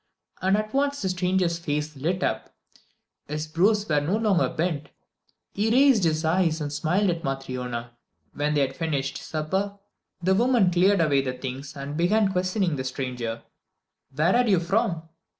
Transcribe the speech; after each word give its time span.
And 0.41 0.57
at 0.57 0.73
once 0.73 1.03
the 1.03 1.09
stranger's 1.09 1.59
face 1.59 1.95
lit 1.95 2.23
up; 2.23 2.55
his 3.27 3.45
brows 3.45 3.87
were 3.87 4.01
no 4.01 4.15
longer 4.17 4.49
bent, 4.49 4.89
he 5.53 5.69
raised 5.69 6.05
his 6.05 6.25
eyes 6.25 6.59
and 6.59 6.73
smiled 6.73 7.11
at 7.11 7.23
Matryona. 7.23 7.91
When 8.33 8.55
they 8.55 8.61
had 8.61 8.75
finished 8.75 9.17
supper, 9.19 9.77
the 10.19 10.33
woman 10.33 10.71
cleared 10.71 11.01
away 11.01 11.21
the 11.21 11.33
things 11.33 11.77
and 11.77 11.95
began 11.95 12.31
questioning 12.31 12.77
the 12.77 12.83
stranger. 12.83 13.43
"Where 14.15 14.35
are 14.35 14.47
you 14.47 14.59
from?" 14.59 15.07